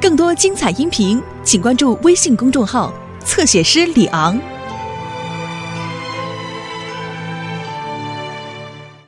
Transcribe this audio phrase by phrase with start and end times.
[0.00, 2.92] 更多精彩音频，请关注微信公众号
[3.24, 4.38] “侧写师李昂”。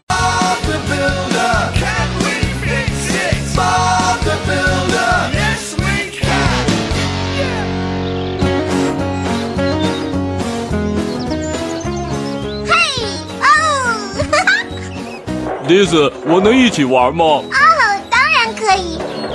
[0.09, 1.71] Bob the Builder.
[1.75, 2.31] Can we
[2.65, 3.37] fix it?
[3.55, 5.31] Bob the Builder.
[5.35, 6.67] Yes, we can.
[12.67, 12.73] 嘿
[13.43, 13.45] 哦，
[14.33, 14.49] 哈哈，
[15.69, 17.43] 迪斯，我能一起玩吗？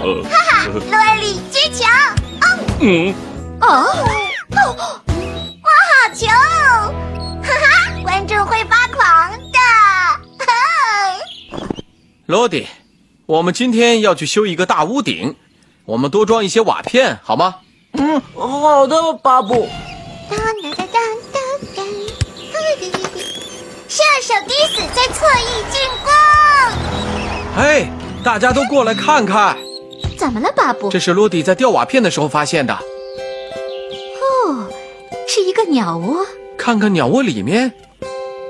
[0.01, 0.07] 哈
[0.49, 1.85] 哈，萝莉接球，
[2.41, 3.13] 哦嗯，
[3.61, 3.67] 哦。
[3.67, 4.75] 哦，
[5.07, 9.59] 我好球，哈哈，观众会发狂的，
[10.39, 10.45] 哈
[12.25, 12.67] 罗迪，
[13.27, 15.35] 我们今天要去修一个大屋顶，
[15.85, 17.57] 我们多装一些瓦片好吗？
[17.93, 19.69] 嗯，好的，巴布。
[20.31, 20.99] 哒哒哒哒
[21.31, 21.39] 哒
[21.75, 21.83] 哒，
[23.87, 26.11] 射手迪斯在错意进攻，
[27.55, 27.87] 嘿，
[28.23, 29.57] 大家都过来看看，
[30.21, 30.87] 怎么了，巴布？
[30.91, 32.75] 这是罗迪在掉瓦片的时候发现的。
[32.75, 34.69] 哦，
[35.27, 36.23] 是一个鸟窝，
[36.55, 37.73] 看看鸟窝里面，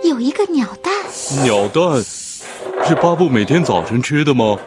[0.04, 0.94] 有一个鸟蛋。
[1.46, 2.04] 鸟蛋
[2.86, 4.60] 是巴布每天早晨吃的吗？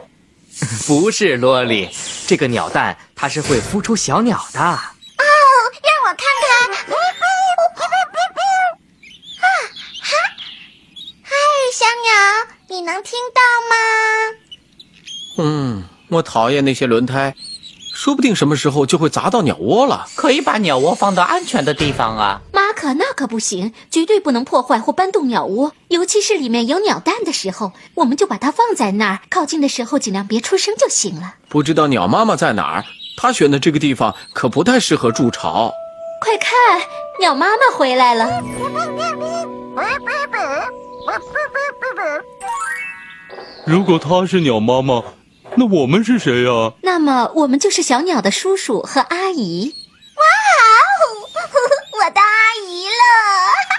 [0.86, 1.90] 不是罗莉，
[2.26, 4.58] 这个鸟蛋它是会孵出小鸟的。
[4.58, 6.48] 哦，让我看看。
[9.44, 9.44] 啊
[10.00, 10.10] 哈！
[11.22, 11.34] 嗨，
[11.74, 12.10] 小鸟，
[12.68, 13.76] 你能听到吗？
[15.36, 17.34] 嗯，我讨厌那些轮胎，
[17.92, 20.06] 说不定什么时候就会砸到鸟窝了。
[20.14, 22.40] 可以把鸟窝放到安全的地方啊。
[22.52, 31.36] 马可，那可不行，绝对不能破坏或搬动鸟窝，尤其是里面有鸟蛋的时候，我们就把它放在那儿，靠近的时候尽量别出声就行了。
[31.48, 32.84] 不知道鸟妈妈在哪儿，
[33.16, 35.72] 她选的这个地方可不太适合筑巢。
[36.20, 36.50] 快看，
[37.20, 38.42] 鸟妈妈回来了。
[43.66, 45.02] 如果她是鸟妈妈，
[45.56, 49.74] 那我们是谁呀、那么我们就是小鸟的叔叔和阿姨。
[50.16, 50.22] 哇
[50.82, 51.04] 哦，
[52.04, 52.92] 我的阿姨了。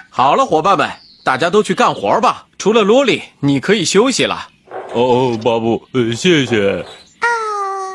[0.09, 0.89] 好了，伙伴们，
[1.23, 2.47] 大家都去干活吧。
[2.57, 4.49] 除了罗莉，你可以休息了。
[4.93, 6.85] 哦，巴布，呃，谢谢。
[7.19, 7.27] 啊，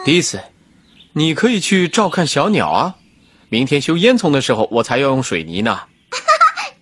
[0.04, 0.40] 迪斯，
[1.14, 2.96] 你可以去照看小鸟啊。
[3.48, 5.80] 明天修烟囱的时候，我才要用水泥呢。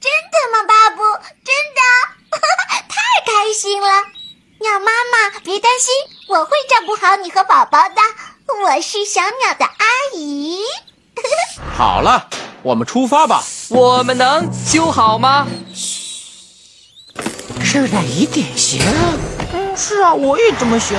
[0.00, 1.02] 真的吗，巴布？
[1.44, 2.38] 真的，
[2.88, 3.86] 太开心了。
[4.60, 5.94] 鸟妈妈，别担心，
[6.28, 7.94] 我会照顾好你和宝宝的。
[8.62, 9.84] 我是小鸟的阿
[10.14, 10.60] 姨。
[11.74, 12.28] 好了，
[12.62, 13.42] 我们出发吧。
[13.70, 15.46] 我们能修好吗？
[17.64, 18.82] 是哪一点行？
[19.54, 20.98] 嗯，是啊，我也这么想。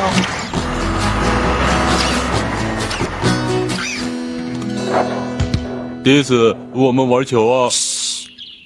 [6.03, 7.69] 迪斯，我们玩球啊！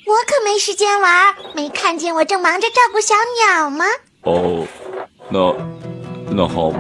[0.05, 3.13] 我可没时间玩，没看见我正忙着照顾小
[3.47, 3.83] 鸟吗？
[4.21, 4.65] 哦，
[5.29, 5.53] 那
[6.29, 6.79] 那好吧。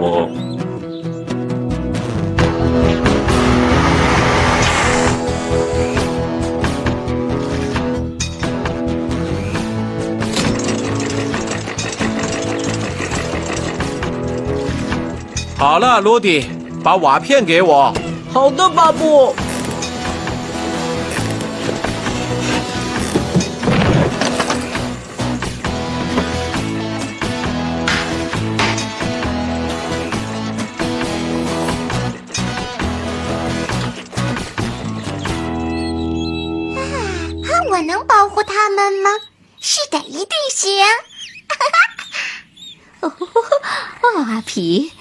[15.55, 16.45] 好了，罗迪，
[16.83, 17.93] 把瓦片给我。
[18.31, 19.33] 好的，巴布。
[38.43, 39.09] 能保护它们吗？
[39.59, 40.71] 是的，一定行。
[42.99, 43.11] 哦，
[44.27, 44.91] 阿皮，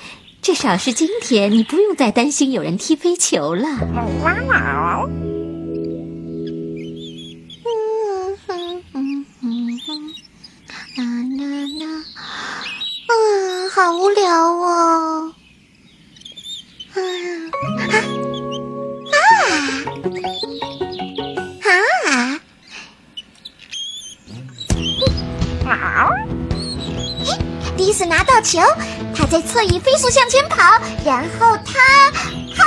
[0.41, 3.65] 至少是今天你不用再担心有人踢飞球了。
[3.65, 4.29] 嗯
[8.47, 10.15] 哼哼哼哼，
[10.97, 11.03] 啦
[11.39, 11.43] 啦
[11.81, 11.85] 啦，
[13.09, 15.12] 嗯，好无聊哦。
[28.43, 28.61] 球，
[29.15, 30.63] 他在侧翼飞速向前跑，
[31.05, 31.79] 然后他，
[32.55, 32.63] 嗨！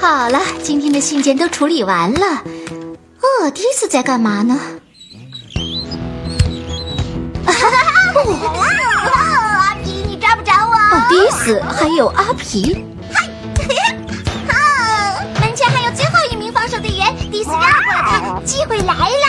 [0.00, 2.42] 好了，今天的信件都处理完了。
[3.20, 4.58] 哦，迪斯在干嘛呢？
[7.44, 7.76] 啊哈哈
[9.68, 10.74] 阿皮，你抓不着我！
[10.74, 12.84] 哦，迪斯还有阿皮。
[13.12, 13.28] 嗨，
[14.48, 15.22] 哈！
[15.40, 19.19] 门前还有最后一名防守队员，迪斯绕过了他，机会来了！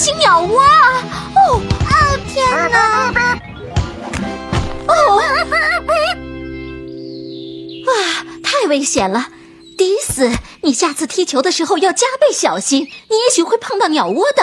[0.00, 0.62] 新鸟窝！
[0.62, 3.12] 哦哦，天哪！
[4.88, 5.20] 哦，
[7.86, 7.92] 哇，
[8.42, 9.28] 太危险了！
[9.76, 10.32] 迪斯，
[10.62, 14.42] 你下次踢球的时候要加倍小心，你也许会碰到鸟窝的。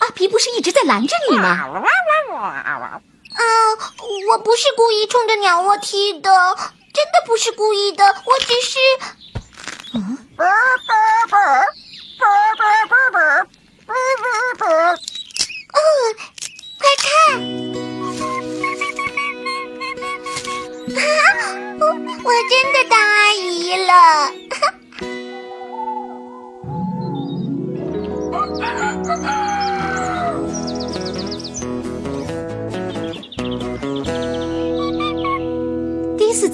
[0.00, 1.50] 阿皮不是一直在拦着你吗？
[1.50, 3.44] 啊，
[4.32, 6.28] 我不是故意冲着鸟窝踢的，
[6.92, 8.78] 真的不是故意的，我只是……
[9.94, 10.02] 哦，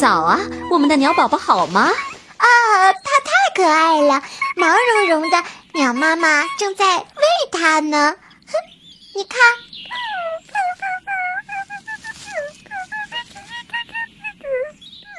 [0.05, 0.39] 早啊，
[0.71, 1.81] 我们的鸟宝宝好吗？
[2.37, 2.47] 啊，
[2.93, 4.23] 它太可爱了，
[4.55, 5.43] 毛茸茸的，
[5.73, 7.05] 鸟妈妈正在喂
[7.51, 8.15] 它呢。
[8.47, 8.53] 哼，
[9.17, 9.41] 你看，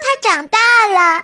[0.03, 1.23] 它长大了。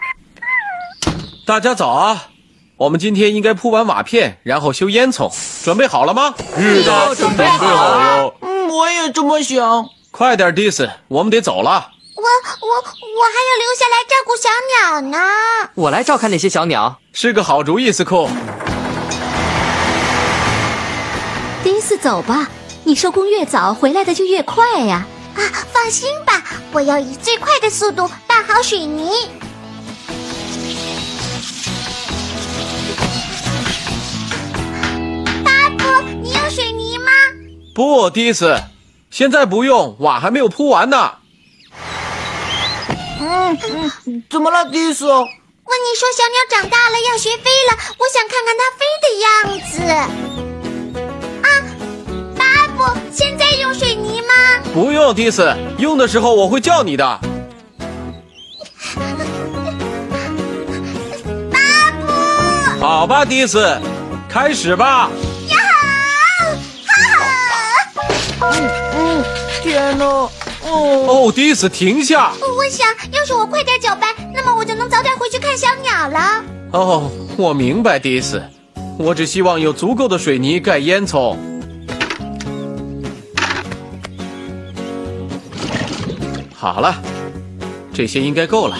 [1.45, 2.29] 大家早啊！
[2.77, 5.31] 我们今天应该铺完瓦片，然后修烟囱，
[5.63, 6.33] 准备好了吗？
[6.57, 8.33] 是的，准备好了。
[8.41, 9.87] 嗯，我也这么想。
[10.09, 11.91] 快点，迪斯，我们得走了。
[12.21, 12.27] 我
[12.67, 15.17] 我我还要留下来照顾小鸟呢。
[15.73, 16.99] 我来照看那些小鸟。
[17.11, 18.29] 是个好主意，斯库。
[21.63, 22.47] 迪斯，走吧，
[22.83, 25.07] 你收工越早，回来的就越快呀。
[25.35, 25.41] 啊，
[25.73, 29.09] 放心吧，我要以最快的速度拌好水泥。
[35.43, 35.83] 巴布，
[36.21, 37.11] 你有水泥吗？
[37.73, 38.61] 不，迪斯，
[39.09, 41.13] 现在不用，瓦还没有铺完呢。
[43.51, 45.05] 嗯嗯，怎么了，迪斯？
[45.07, 49.31] 问你说小鸟长大了要学飞了，我想看看它飞的样
[49.69, 49.73] 子。
[51.43, 51.47] 啊，
[52.37, 52.43] 巴
[52.75, 52.79] 布，
[53.11, 54.33] 现在用水泥吗？
[54.73, 57.05] 不用，迪斯，用的时候我会叫你的。
[61.51, 61.59] 巴
[62.01, 62.11] 布，
[62.79, 63.79] 好吧，迪斯，
[64.27, 65.09] 开始吧。
[65.47, 65.57] 呀
[66.39, 66.45] 哈！
[68.39, 68.55] 哈 哈！
[68.97, 69.23] 嗯，
[69.61, 70.29] 天哪！
[70.63, 72.31] 哦，哦，迪斯，停下。
[72.57, 76.43] 我想要是我快点搅拌，那么我就能早点回去看小鸟了。
[76.71, 78.41] 哦，我明白，迪斯，
[78.97, 81.35] 我只希望有足够的水泥盖烟囱。
[86.53, 86.95] 好了，
[87.91, 88.77] 这些应该够了。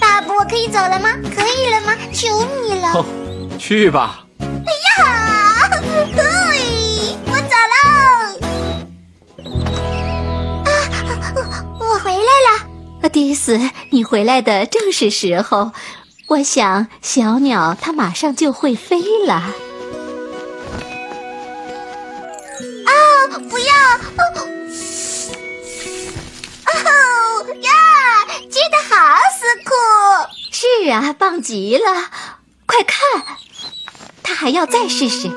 [0.00, 1.10] 爸爸，我可以走了吗？
[1.36, 1.94] 可以了吗？
[2.10, 2.26] 求
[2.64, 2.92] 你了！
[2.94, 3.04] 哦，
[3.58, 4.24] 去吧。
[13.20, 15.72] 迪斯，你回来的正是时候。
[16.28, 19.34] 我想小鸟它马上就会飞了。
[19.34, 19.52] 啊，
[23.50, 23.74] 不要！
[24.16, 24.24] 哦，
[26.64, 26.72] 哦
[27.60, 27.70] 呀，
[28.48, 28.96] 接得好，
[29.38, 29.70] 斯库。
[30.50, 31.84] 是啊，棒极了！
[32.64, 33.26] 快看，
[34.22, 35.28] 它还要再试试。
[35.28, 35.34] 哦，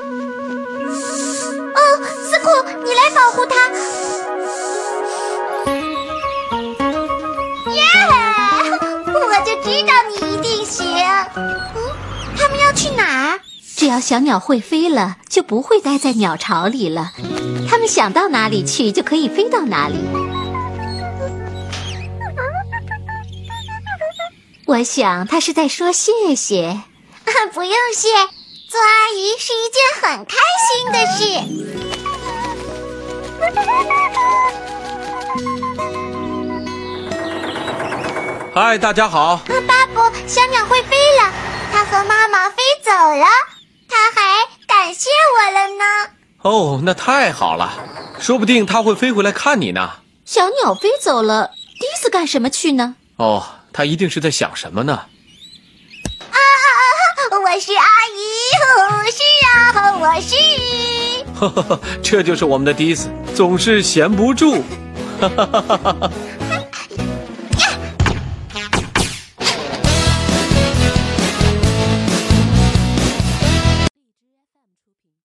[2.30, 2.48] 斯库，
[2.82, 3.70] 你来保护它。
[13.94, 17.12] 要小鸟会飞了，就不会待在鸟巢里了。
[17.70, 19.94] 它们想到哪里去，就可以飞到哪里。
[24.66, 26.80] 我想他是在说谢谢。
[27.52, 28.08] 不用谢，
[28.68, 30.34] 做阿姨是一件很开
[30.66, 31.16] 心的事。
[38.52, 39.20] 嗨，大家好。
[39.20, 41.32] 啊，巴布，小鸟会飞了，
[41.72, 43.53] 它和妈妈飞走了，它
[44.14, 45.84] 还感谢我了呢。
[46.42, 47.72] 哦，那太好了，
[48.18, 49.90] 说不定它会飞回来看你呢。
[50.24, 52.96] 小鸟飞走了，迪斯干什么去呢？
[53.16, 54.92] 哦，它一定是在想什么呢？
[56.30, 56.36] 啊，
[57.44, 58.20] 我是阿姨，
[58.60, 60.36] 哦是啊，我是。
[61.40, 64.62] 呵呵呵，这就是我们的迪斯，总是闲不住。
[65.20, 66.10] 哈哈哈哈哈哈。